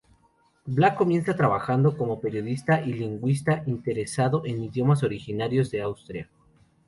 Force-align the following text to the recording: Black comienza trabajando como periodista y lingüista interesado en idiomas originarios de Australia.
Black 0.65 0.95
comienza 0.95 1.35
trabajando 1.35 1.95
como 1.95 2.19
periodista 2.19 2.81
y 2.81 2.91
lingüista 2.93 3.61
interesado 3.67 4.41
en 4.47 4.63
idiomas 4.63 5.03
originarios 5.03 5.69
de 5.69 5.81
Australia. 5.83 6.29